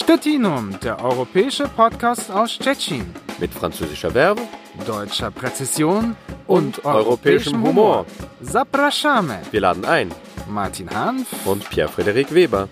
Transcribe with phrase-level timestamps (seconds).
[0.00, 3.04] Stettinum, der europäische Podcast aus Stettin.
[3.40, 4.42] Mit französischer Verbe,
[4.86, 6.14] deutscher Präzision
[6.46, 8.06] und, und europäischem Humor.
[8.40, 9.38] Zapraszamy.
[9.50, 10.14] Wir laden ein.
[10.48, 12.68] Martin Hanf und Pierre-Frederik Weber.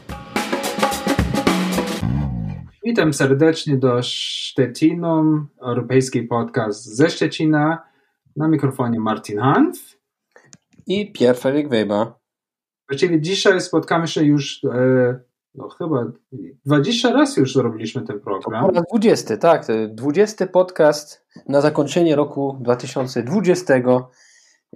[2.85, 7.83] Witam serdecznie do Stettinum, europejski podcast ze Szczecina.
[8.37, 9.97] Na mikrofonie Martin Hanf
[10.87, 12.07] i Pierre-Frederik Weber.
[12.89, 15.26] Właściwie dzisiaj spotkamy się już e,
[15.57, 16.13] no chyba
[16.65, 18.67] 20 razy już zrobiliśmy ten program.
[18.67, 19.67] Po 20, tak.
[19.89, 23.75] 20 podcast na zakończenie roku 2020.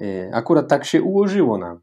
[0.00, 1.80] E, akurat tak się ułożyło nam.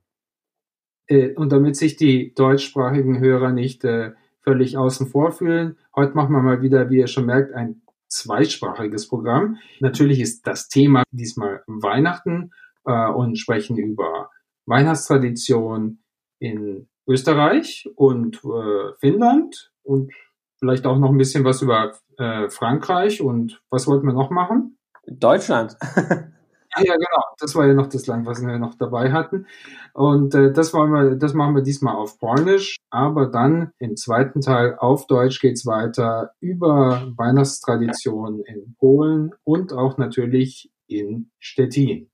[1.36, 6.41] Und damit sich die deutschsprachigen Hörer nicht äh, völlig außen vor fühlen, heute machen wir
[6.41, 9.58] mal wieder, wie ihr schon merkt, ein zweisprachiges Programm.
[9.80, 12.52] Natürlich ist das Thema diesmal Weihnachten
[12.86, 14.30] äh, und sprechen über
[14.66, 16.00] Weihnachtstradition
[16.39, 20.11] in Österreich und äh, Finnland und
[20.59, 24.77] vielleicht auch noch ein bisschen was über äh, Frankreich und was wollten wir noch machen?
[25.08, 25.77] Deutschland.
[25.95, 26.03] ja,
[26.83, 27.23] ja, genau.
[27.39, 29.45] Das war ja noch das Land, was wir noch dabei hatten.
[29.94, 34.42] Und äh, das wollen wir, das machen wir diesmal auf Polnisch, aber dann im zweiten
[34.42, 42.09] Teil auf Deutsch geht's weiter über Weihnachtstraditionen in Polen und auch natürlich in Stettin.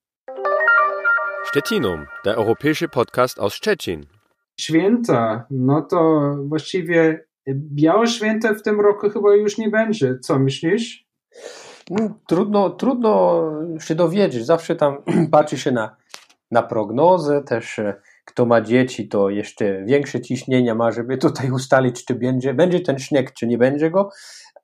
[1.46, 4.08] Stettinum, der europäische Podcast aus Stettin.
[4.60, 10.20] Święta, no to właściwie białe święta w tym roku chyba już nie będzie.
[10.20, 11.08] Co myślisz?
[11.90, 13.44] No, trudno, trudno
[13.80, 14.46] się dowiedzieć.
[14.46, 14.98] Zawsze tam
[15.32, 15.96] patrzy się na,
[16.52, 22.06] na prognozę, też e, kto ma dzieci, to jeszcze większe ciśnienia ma, żeby tutaj ustalić,
[22.06, 24.10] czy będzie, będzie ten śnieg, czy nie będzie go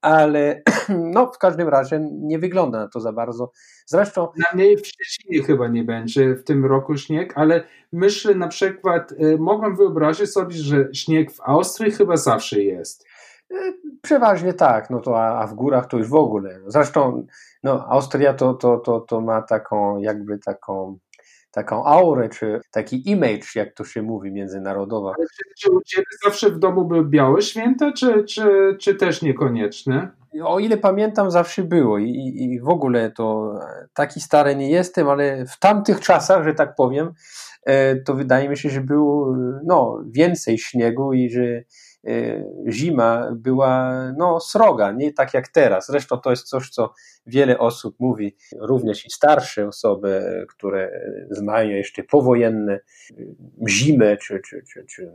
[0.01, 0.61] ale
[1.13, 3.51] no, w każdym razie nie wygląda na to za bardzo.
[3.85, 4.27] Zresztą.
[4.37, 9.11] Na mnie w Szczecinie chyba nie będzie w tym roku śnieg, ale myślę na przykład,
[9.11, 13.05] y, mogłem wyobrazić sobie, że śnieg w Austrii chyba zawsze jest.
[13.51, 16.59] Y, przeważnie tak, no to a, a w górach to już w ogóle.
[16.67, 17.25] Zresztą
[17.63, 20.97] no, Austria to, to, to, to ma taką jakby taką
[21.51, 25.13] taką aurę, czy taki image, jak to się mówi, międzynarodowa.
[25.17, 29.21] Ale czy, czy u Ciebie zawsze w domu były białe święta, czy, czy, czy też
[29.21, 30.11] niekonieczne?
[30.43, 33.53] O ile pamiętam, zawsze było i, i w ogóle to
[33.93, 37.13] taki stary nie jestem, ale w tamtych czasach, że tak powiem,
[37.65, 41.63] e, to wydaje mi się, że było no, więcej śniegu i że
[42.69, 45.87] zima była no, sroga, nie tak jak teraz.
[45.87, 46.93] Zresztą to jest coś, co
[47.25, 52.79] wiele osób mówi, również i starsze osoby, które znają jeszcze powojenne
[53.69, 55.11] zimy, czy, czy, czy, czy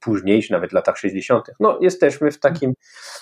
[0.00, 1.50] późniejsze, nawet w latach 60.
[1.60, 2.74] No, jesteśmy w takim,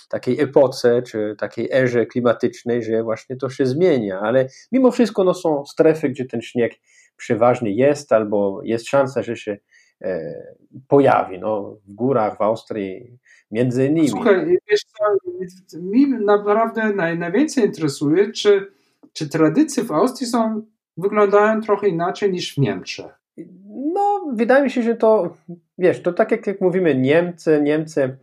[0.09, 5.35] takiej epoce, czy takiej erze klimatycznej, że właśnie to się zmienia, ale mimo wszystko no,
[5.35, 6.73] są strefy, gdzie ten śnieg
[7.17, 9.57] przeważnie jest, albo jest szansa, że się
[10.89, 13.19] pojawi, no, w górach, w Austrii,
[13.51, 14.09] między innymi.
[14.09, 14.81] Słuchaj, wiesz
[15.67, 18.67] co, mi naprawdę naj, najwięcej interesuje, czy,
[19.13, 20.63] czy tradycje w Austrii są,
[20.97, 23.21] wyglądają trochę inaczej niż w Niemczech.
[23.95, 25.37] No, wydaje mi się, że to,
[25.79, 28.17] wiesz, to tak jak, jak mówimy Niemcy, Niemcy,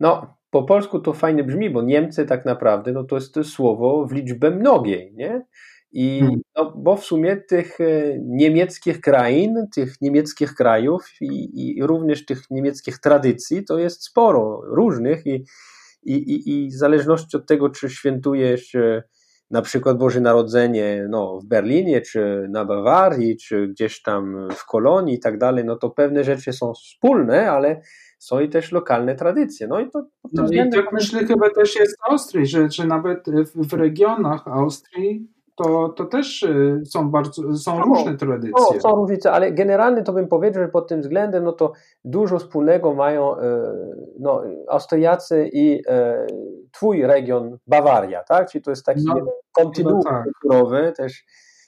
[0.00, 4.06] no, po polsku to fajnie brzmi, bo Niemcy tak naprawdę, no to jest to słowo
[4.06, 5.42] w liczbę mnogiej, nie?
[5.92, 6.40] I, hmm.
[6.56, 12.42] no, bo w sumie tych e, niemieckich krain, tych niemieckich krajów i, i również tych
[12.50, 15.44] niemieckich tradycji to jest sporo różnych i,
[16.02, 18.76] i, i, i w zależności od tego, czy świętujesz
[19.50, 25.14] na przykład Boże Narodzenie no, w Berlinie, czy na Bawarii, czy gdzieś tam w Kolonii
[25.14, 27.80] i tak dalej, no to pewne rzeczy są wspólne, ale
[28.18, 29.66] są i też lokalne tradycje.
[29.66, 33.18] No i to no i tak myślę chyba też jest w Austrii, że, że nawet
[33.28, 35.28] w, w regionach Austrii
[35.62, 38.52] to, to też y, są bardzo są no, różne tradycje.
[38.74, 41.72] No, są różnice, ale generalnie to bym powiedział, że pod tym względem no to
[42.04, 43.42] dużo wspólnego mają y,
[44.20, 46.26] no, Austriacy i e,
[46.72, 48.50] twój region Bawaria, tak?
[48.50, 49.14] Czyli to jest taki no,
[49.52, 50.24] kontynuum no tak.
[50.24, 51.24] kulturowy też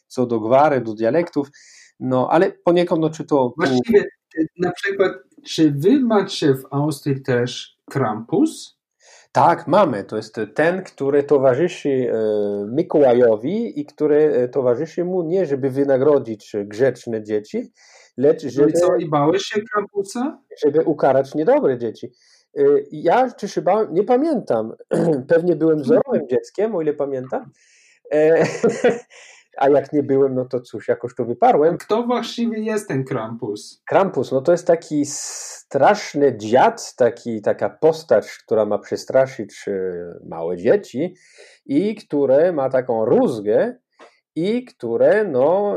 [0.07, 1.49] co do gwary, do dialektów,
[2.01, 3.53] no ale poniekąd, no czy to...
[3.57, 4.05] Właściwie
[4.59, 5.13] na przykład,
[5.47, 8.82] czy wy macie w Austrii też Krampus?
[9.33, 10.05] Tak, mamy.
[10.05, 12.17] To jest ten, który towarzyszy e,
[12.69, 17.73] Mikołajowi i który e, towarzyszy mu nie, żeby wynagrodzić grzeczne dzieci,
[18.17, 18.73] lecz żeby...
[18.73, 20.39] Co, i bałeś się Krampusa?
[20.65, 22.13] Żeby ukarać niedobre dzieci.
[22.57, 22.63] E,
[22.93, 23.95] ja czy się bałem?
[23.95, 24.73] Nie pamiętam.
[25.29, 27.51] Pewnie byłem wzorowym dzieckiem, o ile pamiętam.
[29.57, 31.79] a jak nie byłem, no to cóż, jakoś to wyparłem.
[31.79, 33.83] Kto właściwie jest ten Krampus?
[33.87, 39.73] Krampus, no to jest taki straszny dziad, taki, taka postać, która ma przestraszyć e,
[40.29, 41.15] małe dzieci
[41.67, 43.77] i które ma taką rózgę
[44.37, 45.75] i które, no,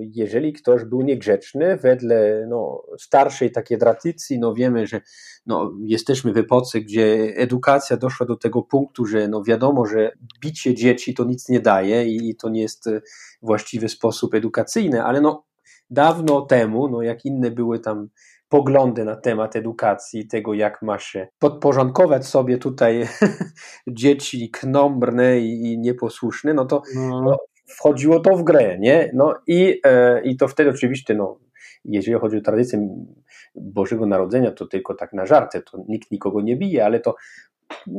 [0.00, 5.00] jeżeli ktoś był niegrzeczny, wedle no, starszej takiej tradycji, no wiemy, że
[5.46, 10.74] no, jesteśmy w epoce, gdzie edukacja doszła do tego punktu, że no, wiadomo, że bicie
[10.74, 12.90] dzieci to nic nie daje i to nie jest
[13.42, 15.44] właściwy sposób edukacyjny, ale no,
[15.90, 18.08] dawno temu, no, jak inne były tam
[18.48, 23.08] poglądy na temat edukacji, tego jak ma się podporządkować sobie tutaj
[23.88, 27.36] dzieci knombrne i, nieposłuszne, no to no.
[27.68, 29.10] No, wchodziło to w grę, nie?
[29.14, 31.38] No i, e, i to wtedy oczywiście, no,
[31.84, 32.88] jeżeli chodzi o tradycję
[33.54, 37.14] Bożego Narodzenia, to tylko tak na żarty, to nikt nikogo nie bije, ale to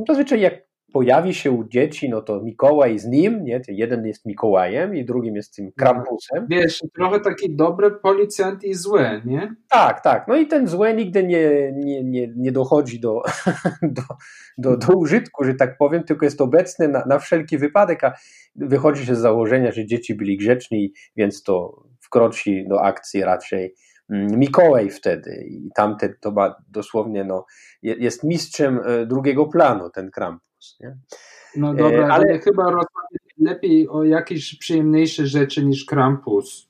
[0.07, 3.61] zazwyczaj jak pojawi się u dzieci, no to Mikołaj z nim, nie?
[3.67, 6.47] Jeden jest Mikołajem i drugim jest tym Krampusem.
[6.49, 9.55] Wiesz, trochę taki dobry policjant i zły, nie?
[9.69, 10.27] Tak, tak.
[10.27, 13.21] No i ten zły nigdy nie, nie, nie, nie dochodzi do,
[13.81, 14.01] do,
[14.57, 18.13] do, do użytku, że tak powiem, tylko jest obecny na, na wszelki wypadek, a
[18.55, 23.75] wychodzi się z założenia, że dzieci byli grzeczni, więc to wkroczy do akcji raczej
[24.09, 27.45] mm, Mikołaj wtedy i tamten to ma dosłownie, no,
[27.81, 30.48] jest mistrzem e, drugiego planu, ten Krampus.
[30.79, 30.97] Nie?
[31.55, 36.69] No dobra, e, ale, ale chyba rozmawiać lepiej o jakieś przyjemniejsze rzeczy niż Krampus.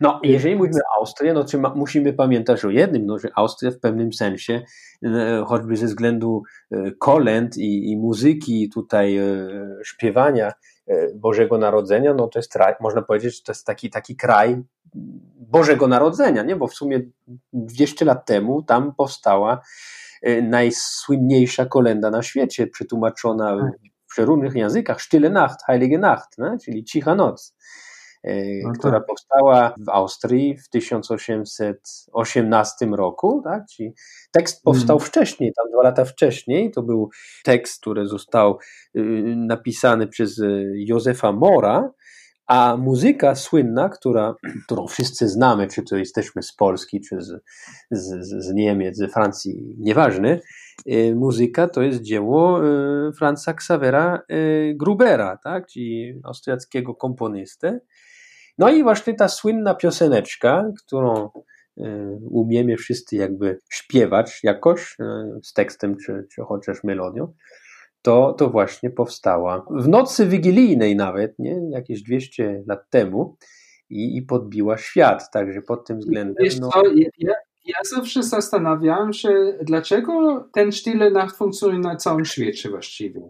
[0.00, 1.44] No, jeżeli mówimy o Austrii, no
[1.74, 4.62] musimy pamiętać o jednym, no, że Austria w pewnym sensie,
[5.04, 9.20] e, choćby ze względu e, kolęd i, i muzyki, tutaj
[9.84, 10.52] śpiewania
[11.14, 14.62] Bożego Narodzenia, no to jest, można powiedzieć, że to jest taki, taki kraj
[15.50, 16.56] Bożego Narodzenia, nie?
[16.56, 17.00] bo w sumie
[17.52, 19.60] 200 lat temu tam powstała
[20.42, 23.70] najsłynniejsza kolenda na świecie, przetłumaczona w tak.
[24.10, 27.56] przeróżnych językach, Stille Nacht, Heilige Nacht, czyli Cicha Noc,
[28.24, 29.06] e, no która tak.
[29.06, 33.62] powstała w Austrii w 1818 roku, tak?
[33.76, 33.92] czyli
[34.32, 35.08] tekst powstał hmm.
[35.08, 37.10] wcześniej, tam dwa lata wcześniej, to był
[37.44, 38.58] tekst, który został
[38.96, 39.00] y,
[39.36, 41.90] napisany przez y, Józefa Mora,
[42.50, 47.42] a muzyka słynna, która, którą wszyscy znamy, czy to jesteśmy z Polski, czy z,
[47.90, 50.40] z, z Niemiec, z Francji, nieważne,
[50.92, 52.66] y, muzyka to jest dzieło
[53.08, 55.66] y, Franza Xavera y, Grubera, tak?
[55.66, 57.80] czyli austriackiego komponisty.
[58.58, 61.30] No i właśnie ta słynna pioseneczka, którą
[62.30, 64.96] umiemy wszyscy jakby śpiewać jakoś
[65.42, 67.32] z tekstem, czy, czy chociaż melodią,
[68.02, 71.60] to, to właśnie powstała w nocy wigilijnej nawet, nie?
[71.70, 73.36] jakieś 200 lat temu
[73.90, 76.44] i, i podbiła świat, także pod tym względem...
[76.44, 76.68] Wiesz no...
[76.68, 76.82] co,
[77.18, 83.20] ja, ja zawsze zastanawiałem się, dlaczego ten Stille Nacht funkcjonuje na całym świecie właściwie.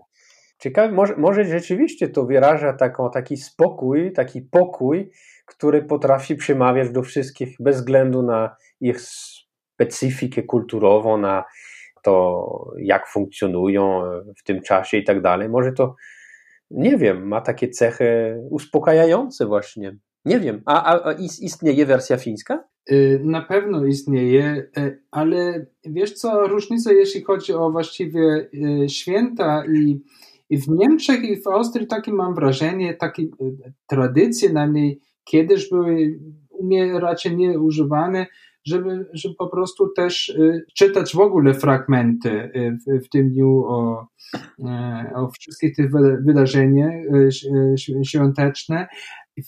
[0.59, 5.11] Ciekawe, może, może rzeczywiście to wyraża taką, taki spokój, taki pokój,
[5.47, 11.45] który potrafi przemawiać do wszystkich bez względu na ich specyfikę kulturową, na
[12.03, 14.03] to, jak funkcjonują
[14.39, 15.49] w tym czasie i tak dalej.
[15.49, 15.95] Może to,
[16.71, 19.97] nie wiem, ma takie cechy uspokajające właśnie.
[20.25, 22.65] Nie wiem, a, a istnieje wersja fińska?
[22.93, 28.49] Y, na pewno istnieje, y, ale wiesz co, różnica jeśli chodzi o właściwie
[28.85, 30.01] y, święta i,
[30.51, 33.23] i w Niemczech i w Austrii takie mam wrażenie, takie
[33.87, 36.21] tradycje najmniej kiedyś były
[36.51, 38.27] u mnie raczej nie używane,
[38.67, 43.65] żeby, żeby po prostu też y, czytać w ogóle fragmenty y, w, w tym dniu
[43.67, 45.91] o, y, o wszystkich tych
[46.27, 46.93] wydarzeniach
[48.07, 48.89] świąteczne.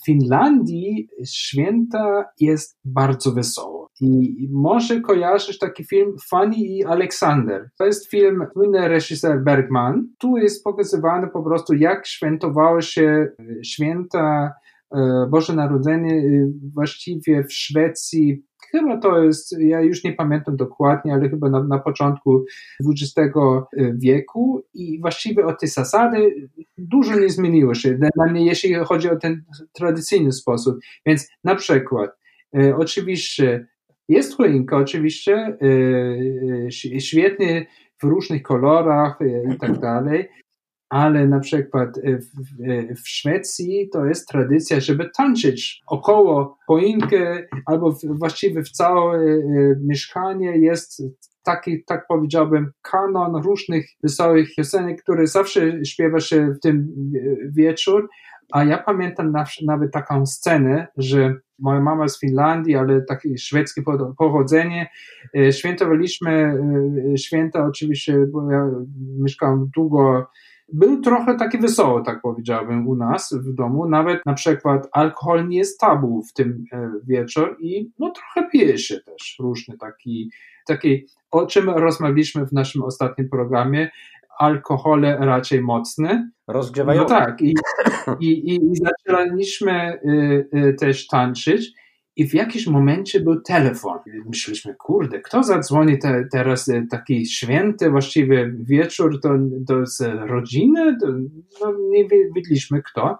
[0.01, 3.89] W Finlandii święta jest bardzo wesoło.
[4.01, 7.69] I może kojarzysz taki film Fanny i Aleksander.
[7.77, 10.07] To jest film słynny reżyser Bergman.
[10.19, 13.27] Tu jest pokazywane po prostu, jak świętowały się
[13.63, 14.53] święta
[15.29, 16.23] Boże Narodzenie
[16.73, 21.79] właściwie w Szwecji Chyba to jest, ja już nie pamiętam dokładnie, ale chyba na, na
[21.79, 22.45] początku
[22.89, 23.37] XX
[23.93, 29.15] wieku i właściwie o te zasady dużo nie zmieniło się dla mnie, jeśli chodzi o
[29.15, 30.75] ten tradycyjny sposób.
[31.05, 32.11] Więc na przykład,
[32.57, 33.67] e, oczywiście
[34.09, 35.57] jest choinka, oczywiście, e,
[36.95, 37.65] e, świetnie
[38.01, 40.29] w różnych kolorach e, i tak dalej,
[40.93, 47.15] ale na przykład w, w, Szwecji to jest tradycja, żeby tańczyć około choinki
[47.65, 49.29] albo właściwie w całe e,
[49.83, 51.03] mieszkanie jest
[51.43, 56.93] taki, tak powiedziałbym, kanon różnych wesołych piosenek, które zawsze śpiewa się w tym
[57.49, 58.09] wieczór,
[58.51, 59.33] a ja pamiętam
[59.65, 63.81] nawet taką scenę, że moja mama z Finlandii, ale takie szwedzkie
[64.17, 64.89] pochodzenie,
[65.51, 66.57] świętowaliśmy
[67.17, 68.69] święta oczywiście, bo ja
[69.19, 70.27] mieszkałem długo
[70.73, 73.89] był trochę taki wesoły, tak powiedziałbym, u nas w domu.
[73.89, 78.77] Nawet na przykład alkohol nie jest tabu w tym e, wieczór i no trochę pije
[78.77, 80.31] się też różny taki,
[80.67, 83.89] taki o czym rozmawialiśmy w naszym ostatnim programie,
[84.39, 86.29] alkohole raczej mocne.
[86.47, 87.13] Rozgrzewające.
[87.13, 87.53] No tak, i,
[88.19, 91.82] i, i, i zaczęliśmy y, y, też tańczyć.
[92.15, 93.99] I w jakimś momencie był telefon.
[94.25, 99.29] Myśleliśmy, kurde, kto zadzwoni te, teraz y, taki święty właściwie wieczór, to,
[99.67, 100.97] to z rodziny?
[101.01, 101.07] To,
[101.61, 103.17] no, nie wiedzieliśmy kto.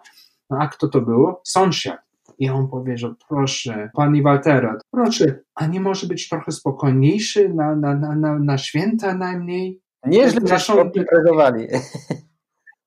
[0.50, 1.40] No, a kto to było?
[1.44, 2.04] Sąsiad.
[2.38, 7.94] I on powiedział, proszę, pani Waltera, proszę, a nie może być trochę spokojniejszy na, na,
[7.94, 9.80] na, na, na święta najmniej?
[10.06, 11.66] Nieźle naszą imprezowali.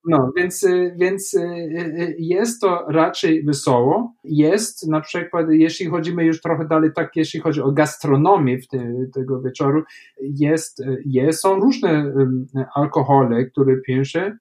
[0.07, 4.13] No, więc, y, więc y, y, jest to raczej wesoło.
[4.23, 8.93] Jest na przykład, jeśli chodzimy już trochę dalej, tak jeśli chodzi o gastronomię w te,
[9.13, 9.83] tego wieczoru,
[10.21, 12.13] jest, jest, są różne
[12.75, 14.37] alkohole, które się.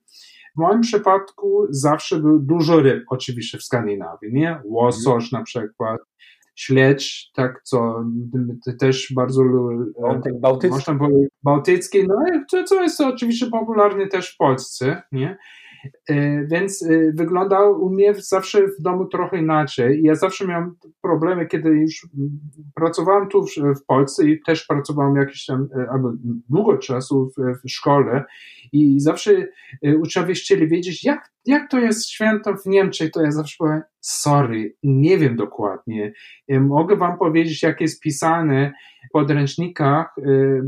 [0.57, 4.61] W moim przypadku zawsze był dużo ryb, oczywiście w Skandynawii, nie?
[4.65, 6.01] Łosoś na przykład,
[6.57, 8.05] śledź, tak, co
[8.81, 9.43] też bardzo
[10.01, 10.75] Wątek bałtycki.
[10.75, 12.17] Można powiedzieć bałtycki, no
[12.51, 15.37] co, co jest oczywiście popularne też w Polsce, nie?
[16.09, 20.03] E, więc e, wyglądał u mnie zawsze w domu trochę inaczej.
[20.03, 22.09] Ja zawsze miałem problemy, kiedy już
[22.75, 26.13] pracowałem tu w, Polsce i też pracowałem jakiś tam, e, albo
[26.49, 28.25] długo czasu w, w szkole
[28.73, 29.47] i zawsze
[30.01, 34.75] uczniowie chcieli wiedzieć, jak, jak to jest święto w Niemczech, to ja zawsze powiem, sorry,
[34.83, 36.13] nie wiem dokładnie.
[36.49, 38.73] Mogę wam powiedzieć, jak jest pisane
[39.09, 40.17] w podręcznikach,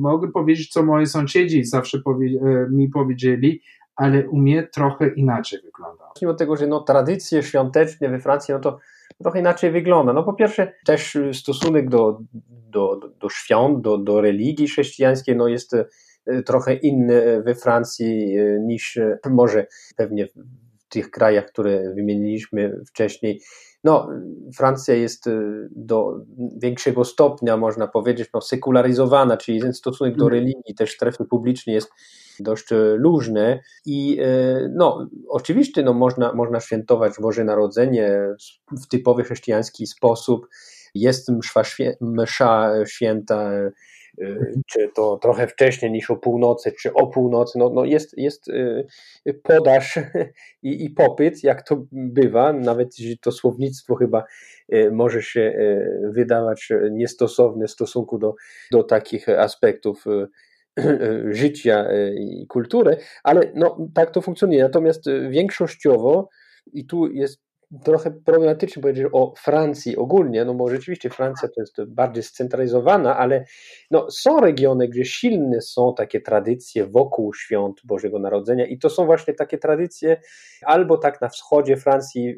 [0.00, 3.62] mogę powiedzieć, co moi sąsiedzi zawsze powie, mi powiedzieli,
[3.98, 6.10] ale u mnie trochę inaczej wygląda.
[6.22, 8.78] Mimo tego, że no, tradycje świąteczne we Francji, no to
[9.22, 10.12] trochę inaczej wygląda.
[10.12, 15.74] No po pierwsze też stosunek do, do, do świąt, do, do religii chrześcijańskiej no jest
[15.74, 22.80] e, trochę inny we Francji e, niż e, może pewnie w tych krajach, które wymieniliśmy
[22.86, 23.40] wcześniej.
[23.84, 24.08] No,
[24.56, 25.30] Francja jest
[25.70, 26.20] do
[26.56, 30.40] większego stopnia, można powiedzieć, no, sekularyzowana, czyli ten stosunek do mhm.
[30.40, 31.90] religii, też strefy publicznej jest
[32.40, 38.20] dość e, luźne i e, no, oczywiście no, można, można świętować Boże Narodzenie
[38.82, 40.46] w typowy chrześcijański sposób.
[40.94, 41.62] Jest msza,
[42.00, 43.70] msza święta e,
[44.66, 48.50] czy to trochę wcześniej niż o północy, czy o północy, no, no jest, jest
[49.42, 49.98] podaż
[50.62, 54.24] i, i popyt, jak to bywa, nawet jeśli to słownictwo chyba
[54.92, 55.58] może się
[56.12, 58.34] wydawać niestosowne w stosunku do,
[58.72, 60.04] do takich aspektów
[61.30, 64.62] życia e, i kultury, ale no, tak to funkcjonuje.
[64.62, 66.28] Natomiast e, większościowo,
[66.72, 67.48] i tu jest
[67.84, 73.44] trochę problematycznie powiedzieć o Francji ogólnie, no bo rzeczywiście Francja to jest bardziej scentralizowana, ale
[73.90, 79.06] no, są regiony, gdzie silne są takie tradycje wokół świąt Bożego Narodzenia i to są
[79.06, 80.20] właśnie takie tradycje
[80.62, 82.34] albo tak na wschodzie Francji,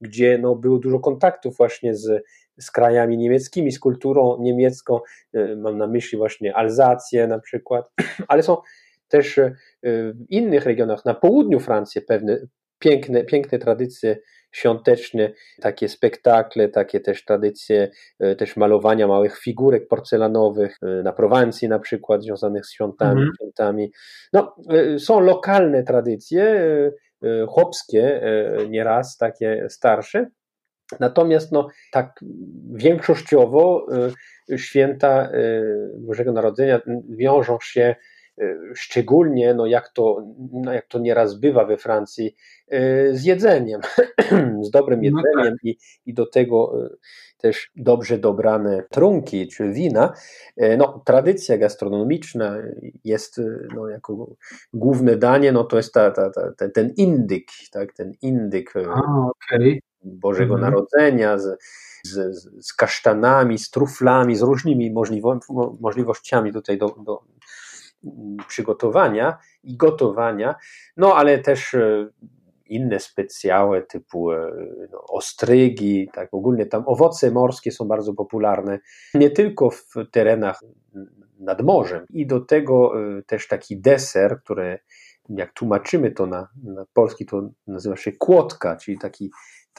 [0.00, 2.24] gdzie no, było dużo kontaktów właśnie z
[2.60, 5.00] z krajami niemieckimi, z kulturą niemiecką,
[5.34, 7.90] e, mam na myśli właśnie Alzację na przykład,
[8.28, 8.56] ale są
[9.08, 9.52] też e,
[9.82, 12.38] w innych regionach, na południu Francji pewne
[12.78, 14.16] piękne, piękne tradycje
[14.52, 21.78] świąteczne, takie spektakle, takie też tradycje e, też malowania małych figurek porcelanowych, na Prowansji na
[21.78, 23.30] przykład, związanych z świątami, mhm.
[23.34, 23.92] świętami.
[24.32, 24.56] No,
[24.98, 26.64] są lokalne tradycje,
[27.48, 28.20] chłopskie
[28.68, 30.26] nieraz, takie starsze,
[31.00, 32.20] Natomiast no, tak
[32.72, 33.86] większościowo
[34.50, 37.96] y, święta y, Bożego Narodzenia wiążą się
[38.40, 42.36] y, szczególnie, no jak, to, no jak to nieraz bywa we Francji,
[43.12, 43.80] z jedzeniem,
[44.66, 45.64] z dobrym no jedzeniem tak.
[45.64, 46.72] i, i do tego
[47.38, 50.12] też dobrze dobrane trunki czy wina.
[50.78, 52.56] No, tradycja gastronomiczna
[53.04, 53.40] jest
[53.76, 54.34] no, jako
[54.72, 58.72] główne danie, no to jest ta, ta, ta, ten, ten indyk, tak, ten indyk.
[58.76, 59.80] A, okay.
[60.04, 60.72] Bożego mhm.
[60.72, 61.58] Narodzenia, z,
[62.04, 65.40] z, z kasztanami, z truflami, z różnymi możliwo,
[65.80, 67.22] możliwościami tutaj do, do
[68.48, 70.54] przygotowania i gotowania,
[70.96, 72.08] no ale też e,
[72.66, 74.52] inne specjałe typu e,
[74.92, 78.78] no, ostrygi, tak ogólnie tam owoce morskie są bardzo popularne,
[79.14, 80.60] nie tylko w terenach
[81.38, 82.06] nad morzem.
[82.10, 84.78] I do tego e, też taki deser, który
[85.28, 89.30] jak tłumaczymy to na, na polski, to nazywa się kłotka, czyli taki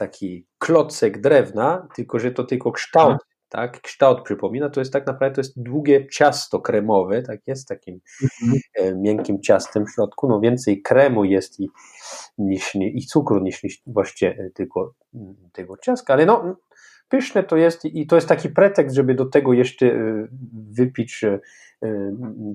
[0.02, 3.18] taki klocek drewna, tylko że to tylko kształt,
[3.50, 8.00] tak, kształt przypomina, to jest tak naprawdę to jest długie ciasto kremowe, tak jest, takim
[8.24, 8.60] mhm.
[8.76, 11.70] e, miękkim ciastem w środku, no więcej kremu jest i,
[12.38, 16.56] niż, i cukru niż, niż właściwie e, tylko mm, tego ciastka, ale no
[17.10, 20.28] pyszne to jest i to jest taki pretekst, żeby do tego jeszcze e,
[20.72, 21.26] wypić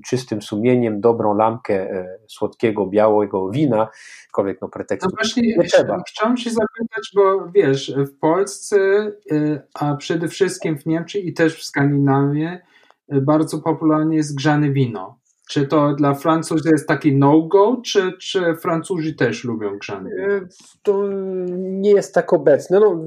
[0.05, 3.87] czystym sumieniem dobrą lamkę y, słodkiego, białego wina,
[4.27, 6.03] aczkolwiek no pretekstu no właśnie, nie trzeba.
[6.07, 8.77] Chciałem się zapytać, bo wiesz, w Polsce,
[9.31, 12.47] y, a przede wszystkim w Niemczech i też w Skandynawii
[13.09, 15.19] bardzo popularne jest grzane wino.
[15.49, 20.47] Czy to dla Francuzów jest taki no-go, czy, czy Francuzi też lubią grzane wino?
[20.83, 21.09] To
[21.57, 22.79] nie jest tak obecne.
[22.79, 23.03] No,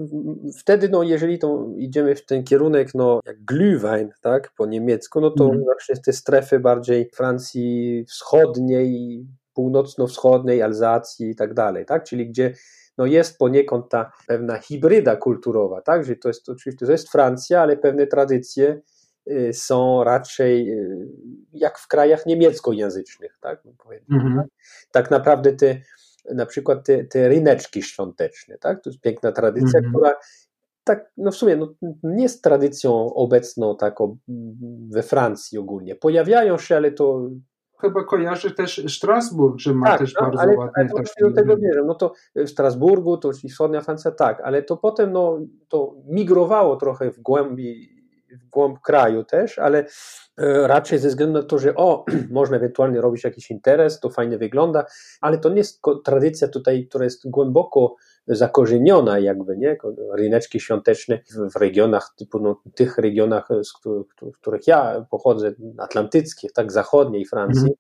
[0.58, 5.30] wtedy, no, jeżeli to idziemy w ten kierunek, no, jak Glühwein, tak, po niemiecku, no
[5.30, 5.64] to mm.
[5.64, 12.54] właśnie te strefy bardziej Francji wschodniej, północno-wschodniej, Alzacji i tak dalej, tak, czyli gdzie
[12.98, 17.60] no jest poniekąd ta pewna hybryda kulturowa, tak, że to jest oczywiście, to jest Francja,
[17.60, 18.80] ale pewne tradycje
[19.52, 21.08] są raczej y,
[21.52, 23.62] jak w krajach niemieckojęzycznych, tak,
[24.10, 24.42] mhm.
[24.90, 25.80] tak naprawdę te,
[26.34, 29.92] na przykład te, te ryneczki świąteczne, tak, to jest piękna tradycja, mhm.
[29.92, 30.14] która
[30.84, 34.16] tak, no w sumie no, nie jest tradycją obecną taką
[34.90, 35.94] we Francji ogólnie.
[35.96, 37.30] Pojawiają się, ale to
[37.80, 41.34] chyba kojarzy też Strasburg, że ma tak, też no, bardzo ale, ładne ale to do
[41.34, 41.82] tego wierzę.
[41.86, 47.10] No to w Strasburgu, to wschodnia Francja tak, ale to potem no, to migrowało trochę
[47.10, 47.99] w głębi
[48.32, 49.86] w głąb kraju też, ale e,
[50.66, 54.84] raczej ze względu na to, że o, można ewentualnie robić jakiś interes, to fajnie wygląda,
[55.20, 57.94] ale to nie jest tradycja tutaj, która jest głęboko
[58.26, 59.76] zakorzeniona jakby, nie?
[60.12, 64.06] Ryneczki świąteczne w, w regionach, typu no, tych regionach, z których,
[64.40, 67.74] których ja pochodzę, atlantyckich, tak, zachodniej Francji, mm.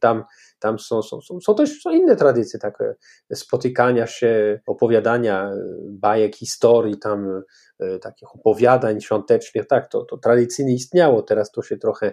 [0.00, 0.24] tam
[0.60, 2.94] tam są, są, są, są też są inne tradycje, takie
[3.32, 5.50] spotykania się, opowiadania
[5.88, 7.42] bajek, historii, tam
[7.78, 12.12] e, takich opowiadań świątecznych, tak, to, to tradycyjnie istniało, teraz to się trochę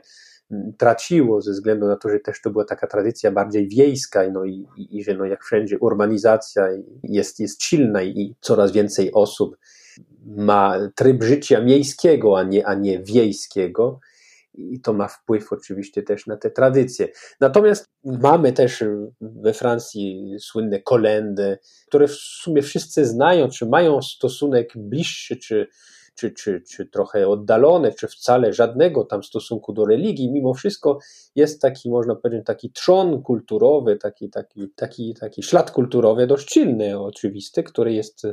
[0.78, 4.68] traciło ze względu na to, że też to była taka tradycja bardziej wiejska no i,
[4.78, 6.68] i, i że no jak wszędzie urbanizacja
[7.04, 9.58] jest, jest silna i coraz więcej osób
[10.26, 14.00] ma tryb życia miejskiego, a nie, a nie wiejskiego
[14.58, 17.08] i to ma wpływ oczywiście też na te tradycje.
[17.40, 18.84] Natomiast mamy też
[19.22, 25.68] we Francji słynne kolendy, które w sumie wszyscy znają, czy mają stosunek bliższy, czy
[26.18, 31.00] czy, czy, czy trochę oddalone, czy wcale żadnego tam stosunku do religii, mimo wszystko
[31.36, 37.00] jest taki, można powiedzieć, taki trzon kulturowy, taki, taki, taki, taki ślad kulturowy dość silny,
[37.00, 38.26] oczywisty, który jest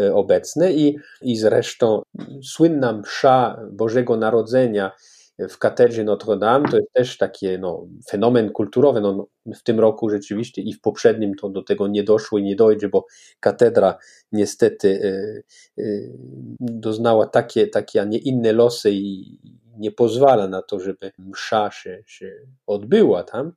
[0.00, 2.02] e, obecny i, i zresztą
[2.42, 4.92] słynna msza Bożego Narodzenia
[5.38, 9.00] w katedrze Notre Dame to jest też taki no, fenomen kulturowy.
[9.00, 12.56] No, w tym roku rzeczywiście i w poprzednim to do tego nie doszło i nie
[12.56, 13.06] dojdzie, bo
[13.40, 13.98] katedra
[14.32, 15.42] niestety y,
[15.82, 16.12] y,
[16.60, 19.38] doznała takie, takie, a nie inne losy i
[19.78, 22.32] nie pozwala na to, żeby msza się, się
[22.66, 23.52] odbyła tam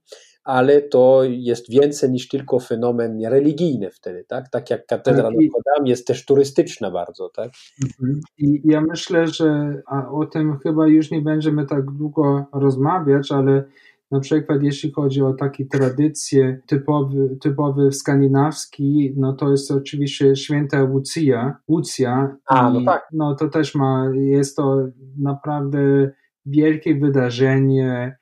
[0.48, 4.50] ale to jest więcej niż tylko fenomen religijny wtedy, tak?
[4.50, 7.52] Tak jak katedra tak, Notre Dame jest też turystyczna bardzo, tak?
[7.84, 8.22] Mhm.
[8.38, 9.82] I ja myślę, że
[10.12, 13.64] o tym chyba już nie będziemy tak długo rozmawiać, ale
[14.12, 20.84] na przykład jeśli chodzi o takie tradycje typowy, typowy skandynawski, no to jest oczywiście święta
[20.84, 23.08] Łucja, Łucja A, no tak.
[23.14, 26.12] no to też ma, jest to naprawdę
[26.46, 28.18] wielkie wydarzenie,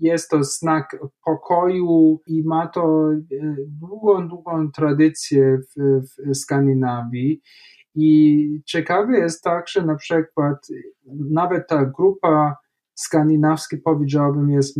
[0.00, 3.16] jest to znak pokoju i ma to e,
[3.68, 7.42] długą, długą tradycję w, w Skandynawii.
[7.94, 10.68] I ciekawe jest także na przykład,
[11.30, 12.56] nawet ta grupa
[12.94, 14.78] skandynawska, powiedziałbym, jest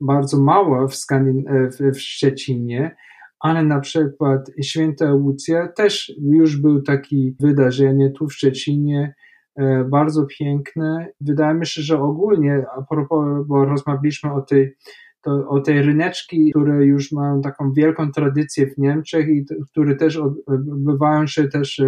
[0.00, 2.96] bardzo mała w, Skandyn- e, w, Szczecinie,
[3.40, 9.14] ale na przykład Święta Łucja też już był taki wydarzenie tu w Szczecinie,
[9.84, 11.08] bardzo piękne.
[11.20, 14.76] Wydaje mi się, że ogólnie, a propos, bo rozmawialiśmy o tej,
[15.22, 20.16] to, o tej ryneczki, które już mają taką wielką tradycję w Niemczech i które też
[20.46, 21.82] odbywają się też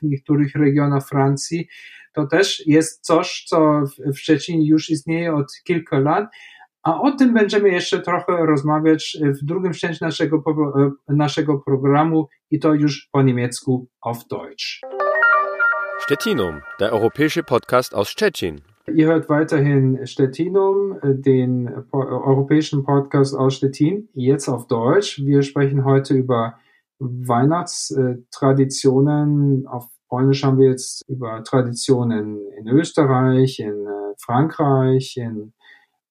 [0.00, 1.68] w niektórych regionach Francji,
[2.14, 3.82] to też jest coś, co
[4.14, 6.30] w Szczecinie już istnieje od kilku lat,
[6.82, 10.42] a o tym będziemy jeszcze trochę rozmawiać w drugim części naszego,
[11.08, 15.01] naszego programu i to już po niemiecku auf Deutsch.
[16.04, 18.60] Stettinum, der europäische Podcast aus Stettin.
[18.92, 25.24] Ihr hört weiterhin Stettinum, den europäischen Podcast aus Stettin, jetzt auf Deutsch.
[25.24, 26.58] Wir sprechen heute über
[26.98, 29.68] Weihnachtstraditionen.
[29.68, 35.52] Auf Polnisch haben wir jetzt über Traditionen in Österreich, in äh, Frankreich, in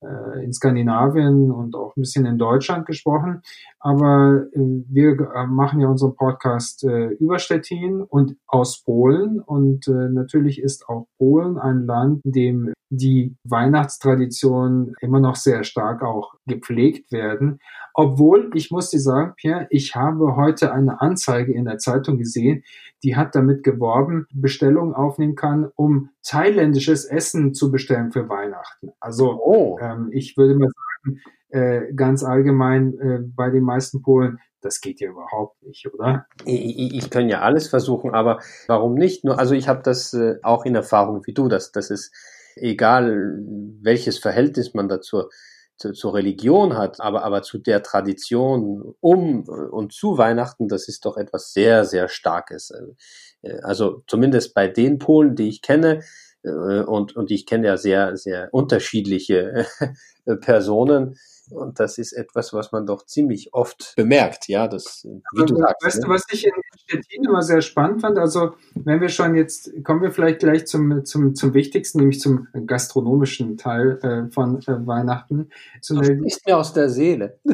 [0.02, 3.44] äh, in Skandinavien und auch ein bisschen in Deutschland gesprochen.
[3.82, 6.84] Aber äh, wir äh, machen ja unseren Podcast
[7.20, 9.40] über Stettin und aus Polen.
[9.40, 16.04] Und natürlich ist auch Polen ein Land, in dem die Weihnachtstraditionen immer noch sehr stark
[16.04, 17.60] auch gepflegt werden.
[17.94, 22.64] Obwohl, ich muss dir sagen, Pierre, ich habe heute eine Anzeige in der Zeitung gesehen,
[23.04, 28.92] die hat damit geworben, Bestellungen aufnehmen kann, um thailändisches Essen zu bestellen für Weihnachten.
[29.00, 29.80] Also oh.
[29.82, 35.00] ähm, ich würde mal sagen, äh, ganz allgemein äh, bei den meisten Polen, das geht
[35.02, 36.28] ja überhaupt nicht, oder?
[36.46, 39.24] Ich, ich kann ja alles versuchen, aber warum nicht?
[39.24, 42.14] Nur, also ich habe das äh, auch in Erfahrung wie du, dass das ist
[42.56, 43.40] egal,
[43.82, 45.24] welches Verhältnis man dazu
[45.78, 51.18] zur Religion hat, aber, aber zu der Tradition um und zu Weihnachten, das ist doch
[51.18, 52.72] etwas sehr, sehr Starkes.
[53.64, 56.04] Also zumindest bei den Polen, die ich kenne,
[56.44, 59.66] und, und ich kenne ja sehr, sehr unterschiedliche
[60.42, 61.16] Personen,
[61.52, 65.86] und das ist etwas, was man doch ziemlich oft bemerkt, ja, das, wie du sagst.
[65.86, 66.04] Weißt ne?
[66.04, 68.18] du, was ich in Stettin immer sehr spannend fand?
[68.18, 72.48] Also, wenn wir schon jetzt, kommen wir vielleicht gleich zum, zum, zum Wichtigsten, nämlich zum
[72.66, 75.50] gastronomischen Teil äh, von äh, Weihnachten.
[75.82, 77.40] So das ist mir aus der Seele.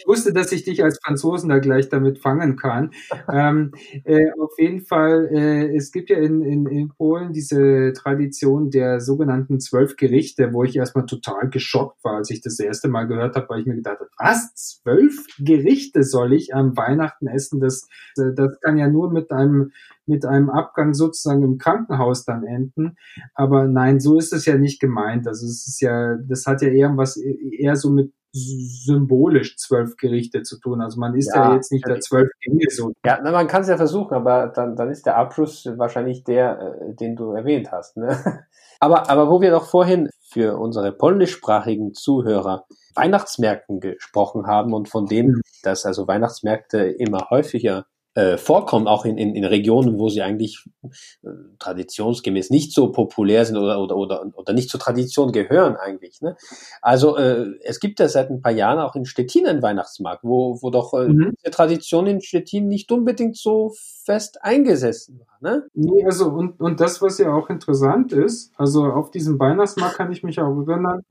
[0.00, 2.90] ich wusste, dass ich dich als Franzosen da gleich damit fangen kann.
[3.32, 3.72] ähm,
[4.04, 9.00] äh, auf jeden Fall, äh, es gibt ja in, in, in Polen diese Tradition der
[9.00, 13.36] sogenannten zwölf Gerichte, wo ich erstmal total geschockt war, als ich das erste Mal gehört
[13.36, 17.60] habe, weil ich mir gedacht habe, was, zwölf Gerichte soll ich am Weihnachten essen?
[17.60, 17.86] Das,
[18.16, 19.72] äh, das kann ja nur mit einem
[20.06, 22.96] mit einem Abgang sozusagen im Krankenhaus dann enden.
[23.34, 25.28] Aber nein, so ist es ja nicht gemeint.
[25.28, 30.42] Also es ist ja, das hat ja eher was eher so mit symbolisch zwölf Gerichte
[30.42, 30.80] zu tun.
[30.80, 32.92] Also man ist ja, ja jetzt nicht der zwölf Gänge so.
[33.04, 36.60] Ja, na, man kann es ja versuchen, aber dann, dann ist der Abschluss wahrscheinlich der,
[36.60, 37.96] äh, den du erwähnt hast.
[37.96, 38.16] Ne?
[38.82, 42.64] Aber, aber wo wir doch vorhin für unsere polnischsprachigen Zuhörer
[42.94, 45.42] Weihnachtsmärkten gesprochen haben und von dem, mhm.
[45.62, 50.64] dass also Weihnachtsmärkte immer häufiger äh, vorkommen, auch in, in, in Regionen, wo sie eigentlich
[50.82, 56.20] äh, traditionsgemäß nicht so populär sind oder, oder, oder, oder nicht zur Tradition gehören eigentlich.
[56.20, 56.36] Ne?
[56.82, 60.58] Also äh, es gibt ja seit ein paar Jahren auch in Stettin einen Weihnachtsmarkt, wo,
[60.60, 61.34] wo doch äh, mhm.
[61.46, 63.72] die Tradition in Stettin nicht unbedingt so
[64.04, 65.38] fest eingesessen war.
[65.40, 65.66] Ne?
[65.74, 70.10] Nee, also und, und das, was ja auch interessant ist, also auf diesem Weihnachtsmarkt kann
[70.10, 71.02] ich mich auch erinnern,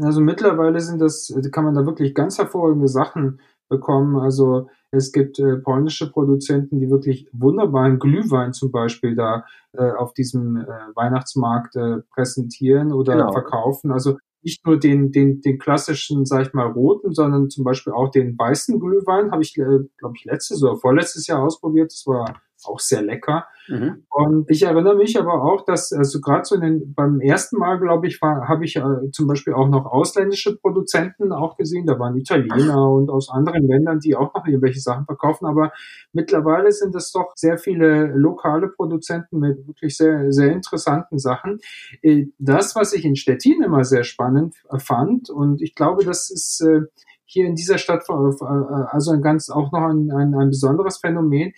[0.00, 4.16] also mittlerweile sind das, kann man da wirklich ganz hervorragende Sachen bekommen.
[4.16, 10.14] Also es gibt äh, polnische Produzenten, die wirklich wunderbaren Glühwein zum Beispiel da äh, auf
[10.14, 13.32] diesem äh, Weihnachtsmarkt äh, präsentieren oder genau.
[13.32, 13.92] verkaufen.
[13.92, 18.10] Also nicht nur den, den, den klassischen, sag ich mal, roten, sondern zum Beispiel auch
[18.10, 21.92] den weißen Glühwein habe ich, äh, glaube ich, letztes oder vorletztes Jahr ausprobiert.
[21.92, 23.46] Das war auch sehr lecker.
[23.68, 24.04] Mhm.
[24.08, 27.78] Und ich erinnere mich aber auch, dass also gerade so in den, beim ersten Mal,
[27.78, 31.86] glaube ich, war, habe ich äh, zum Beispiel auch noch ausländische Produzenten auch gesehen.
[31.86, 35.46] Da waren Italiener und aus anderen Ländern, die auch noch irgendwelche Sachen verkaufen.
[35.46, 35.72] Aber
[36.12, 41.58] mittlerweile sind es doch sehr viele lokale Produzenten mit wirklich sehr, sehr interessanten Sachen.
[42.02, 46.62] Äh, das, was ich in Stettin immer sehr spannend fand, und ich glaube, das ist
[46.62, 46.82] äh,
[47.28, 51.52] hier in dieser Stadt äh, also ein ganz auch noch ein, ein, ein besonderes Phänomen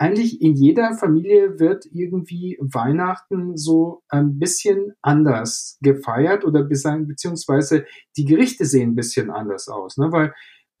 [0.00, 7.84] eigentlich in jeder Familie wird irgendwie Weihnachten so ein bisschen anders gefeiert oder beziehungsweise
[8.16, 10.10] die Gerichte sehen ein bisschen anders aus, ne?
[10.10, 10.32] weil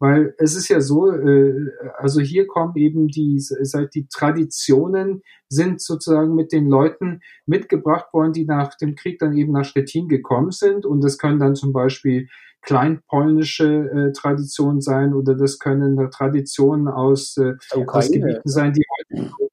[0.02, 1.52] weil es ist ja so, äh,
[1.98, 8.32] also hier kommen eben die, seit die Traditionen sind sozusagen mit den Leuten mitgebracht worden,
[8.32, 11.74] die nach dem Krieg dann eben nach Stettin gekommen sind und das können dann zum
[11.74, 12.28] Beispiel
[12.62, 17.54] kleinpolnische äh, Traditionen sein oder das können Traditionen aus, äh,
[17.86, 18.84] aus Gebieten sein, die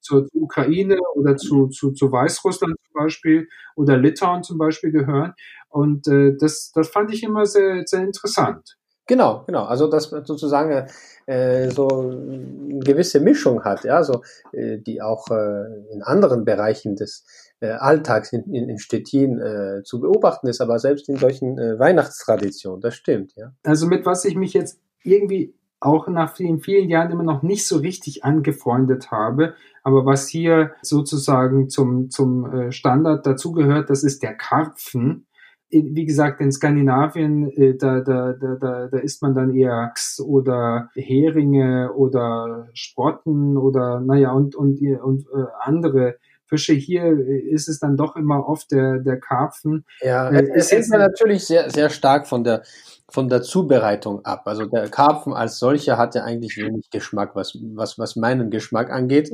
[0.00, 5.34] zur, zur Ukraine oder zu, zu, zu Weißrussland zum Beispiel oder Litauen zum Beispiel gehören.
[5.68, 8.76] Und äh, das, das fand ich immer sehr, sehr interessant.
[9.06, 9.64] Genau, genau.
[9.64, 10.86] Also dass man sozusagen
[11.26, 16.94] äh, so eine gewisse Mischung hat, ja, so äh, die auch äh, in anderen Bereichen
[16.94, 17.24] des
[17.60, 21.78] äh, Alltags in, in, in Stettin äh, zu beobachten ist, aber selbst in solchen äh,
[21.78, 23.52] Weihnachtstraditionen, das stimmt, ja.
[23.64, 27.66] Also mit was ich mich jetzt irgendwie auch nach vielen, vielen Jahren immer noch nicht
[27.66, 34.22] so richtig angefreundet habe, aber was hier sozusagen zum, zum äh, Standard dazugehört, das ist
[34.22, 35.24] der Karpfen.
[35.70, 40.20] Wie gesagt, in Skandinavien, äh, da, da, da, da, da isst man dann eher Lachs
[40.20, 46.16] oder Heringe oder Sprotten oder naja und, und, und äh, andere
[46.48, 46.72] Fische.
[46.72, 49.84] Hier ist es dann doch immer oft der, der Karpfen.
[50.00, 52.62] Ja, äh, es ja natürlich sehr, sehr stark von der,
[53.08, 54.42] von der Zubereitung ab.
[54.46, 58.90] Also der Karpfen als solcher hat ja eigentlich wenig Geschmack, was, was, was meinen Geschmack
[58.90, 59.30] angeht.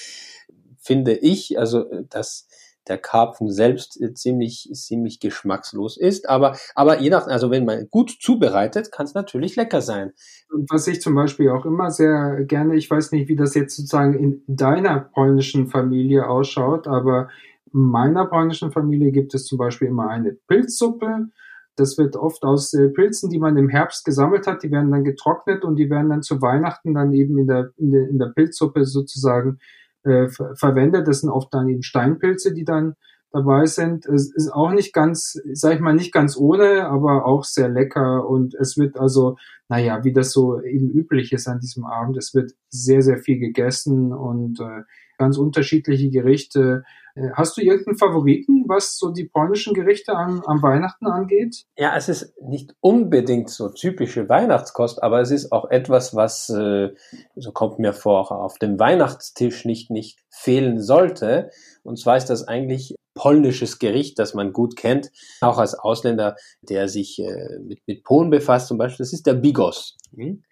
[0.80, 2.46] Finde ich, also dass
[2.88, 6.28] der Karpfen selbst äh, ziemlich, ziemlich geschmackslos ist.
[6.28, 10.12] Aber, aber je nach, also wenn man gut zubereitet, kann es natürlich lecker sein.
[10.52, 13.76] Und was ich zum Beispiel auch immer sehr gerne, ich weiß nicht, wie das jetzt
[13.76, 17.28] sozusagen in deiner polnischen Familie ausschaut, aber
[17.72, 21.26] in meiner polnischen Familie gibt es zum Beispiel immer eine Pilzsuppe.
[21.74, 25.04] Das wird oft aus äh, Pilzen, die man im Herbst gesammelt hat, die werden dann
[25.04, 28.32] getrocknet und die werden dann zu Weihnachten dann eben in der, in der, in der
[28.34, 29.58] Pilzsuppe sozusagen
[30.06, 31.08] äh, verwendet.
[31.08, 32.94] Das sind oft dann eben Steinpilze, die dann
[33.32, 34.06] dabei sind.
[34.06, 38.26] Es ist auch nicht ganz, sag ich mal, nicht ganz ohne, aber auch sehr lecker
[38.26, 39.36] und es wird also,
[39.68, 43.38] naja, wie das so eben üblich ist an diesem Abend, es wird sehr, sehr viel
[43.38, 44.82] gegessen und äh,
[45.18, 46.84] ganz unterschiedliche Gerichte.
[47.14, 51.64] Äh, hast du irgendeinen Favoriten, was so die polnischen Gerichte an, am Weihnachten angeht?
[51.76, 56.90] Ja, es ist nicht unbedingt so typische Weihnachtskost, aber es ist auch etwas, was, äh,
[57.34, 61.50] so kommt mir vor, auf dem Weihnachtstisch nicht, nicht fehlen sollte.
[61.82, 66.88] Und zwar ist das eigentlich polnisches Gericht, das man gut kennt, auch als Ausländer, der
[66.88, 69.04] sich äh, mit, mit Polen befasst zum Beispiel.
[69.04, 69.96] Das ist der Bigos.
[70.14, 70.42] Hm?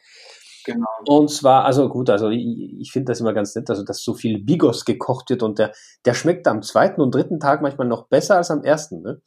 [0.64, 0.87] Genau.
[1.07, 4.14] Und zwar, also gut, also ich, ich finde das immer ganz nett, also dass so
[4.14, 5.72] viel Bigos gekocht wird und der,
[6.05, 9.03] der schmeckt am zweiten und dritten Tag manchmal noch besser als am ersten.
[9.03, 9.20] Ne?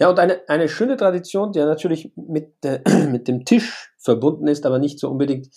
[0.00, 4.46] Ja, und eine, eine schöne Tradition, die ja natürlich mit, äh, mit dem Tisch verbunden
[4.48, 5.48] ist, aber nicht so unbedingt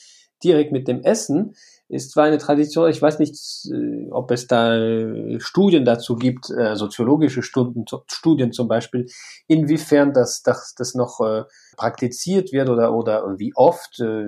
[0.44, 1.56] direkt mit dem Essen,
[1.90, 3.36] ist zwar eine Tradition, ich weiß nicht,
[3.72, 9.08] äh, ob es da äh, Studien dazu gibt, äh, soziologische Stunden, Studien zum Beispiel,
[9.48, 11.44] inwiefern das, das, das noch äh,
[11.78, 14.26] praktiziert wird oder, oder wie oft, äh,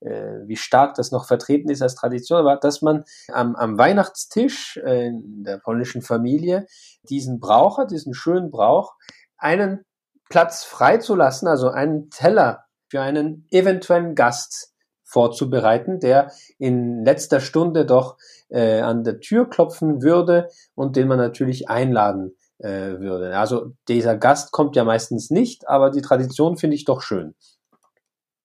[0.00, 5.44] wie stark das noch vertreten ist als Tradition, aber dass man am, am Weihnachtstisch in
[5.44, 6.66] der polnischen Familie
[7.08, 8.94] diesen Brauch hat, diesen schönen Brauch,
[9.36, 9.84] einen
[10.28, 14.72] Platz freizulassen, also einen Teller für einen eventuellen Gast
[15.08, 18.16] vorzubereiten, der in letzter Stunde doch
[18.50, 23.36] äh, an der Tür klopfen würde und den man natürlich einladen äh, würde.
[23.36, 27.34] Also dieser Gast kommt ja meistens nicht, aber die Tradition finde ich doch schön.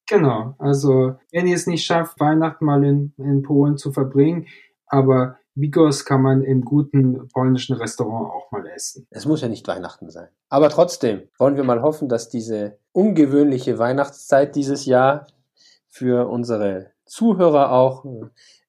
[0.07, 4.47] Genau, also wenn ihr es nicht schafft, Weihnachten mal in, in Polen zu verbringen,
[4.87, 9.07] aber Bigos kann man im guten polnischen Restaurant auch mal essen.
[9.11, 10.29] Es muss ja nicht Weihnachten sein.
[10.49, 15.27] Aber trotzdem wollen wir mal hoffen, dass diese ungewöhnliche Weihnachtszeit dieses Jahr
[15.93, 18.03] für unsere Zuhörer auch,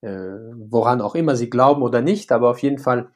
[0.02, 3.08] äh, woran auch immer sie glauben oder nicht, aber auf jeden Fall,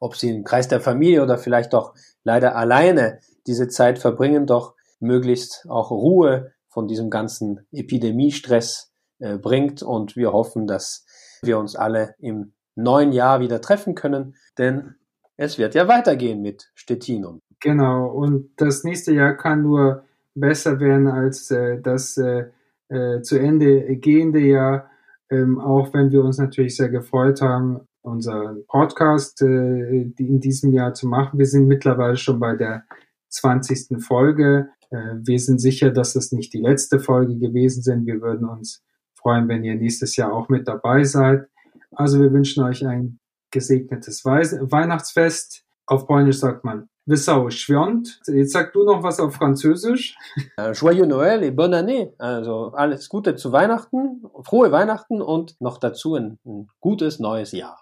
[0.00, 4.74] ob sie im Kreis der Familie oder vielleicht doch leider alleine diese Zeit verbringen, doch
[5.00, 11.04] möglichst auch Ruhe von diesem ganzen Epidemiestress äh, bringt und wir hoffen, dass
[11.42, 14.94] wir uns alle im neuen Jahr wieder treffen können, denn
[15.36, 17.42] es wird ja weitergehen mit Stettinum.
[17.60, 20.04] Genau, und das nächste Jahr kann nur
[20.34, 22.46] besser werden als äh, das äh,
[22.90, 24.90] äh, zu Ende gehende Jahr,
[25.30, 30.94] ähm, auch wenn wir uns natürlich sehr gefreut haben, unseren Podcast äh, in diesem Jahr
[30.94, 31.38] zu machen.
[31.38, 32.84] Wir sind mittlerweile schon bei der
[33.28, 34.02] 20.
[34.02, 34.68] Folge.
[34.90, 38.06] Äh, wir sind sicher, dass es nicht die letzte Folge gewesen sind.
[38.06, 38.82] Wir würden uns
[39.14, 41.46] freuen, wenn ihr nächstes Jahr auch mit dabei seid.
[41.92, 43.18] Also wir wünschen euch ein
[43.50, 45.64] gesegnetes Weihnachtsfest.
[45.90, 48.20] Auf Polnisch sagt man Wesoły Świąt.
[48.28, 50.16] Jetzt sag du noch was auf Französisch.
[50.56, 52.12] Äh, Joyeux Noël et bonne année.
[52.18, 57.76] Also alles Gute zu Weihnachten, frohe Weihnachten und noch dazu ein, ein gutes neues Jahr.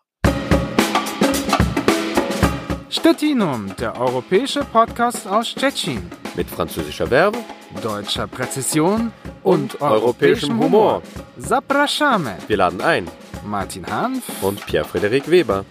[2.89, 6.11] Stettinum, der europäische Podcast aus Tschechien.
[6.35, 7.37] Mit französischer Verbe,
[7.83, 11.03] deutscher Präzision und, und europäischem Humor.
[11.39, 12.37] Zapraszamy.
[12.47, 13.07] Wir laden ein.
[13.45, 15.67] Martin Hanf und Pierre-Frederik Weber.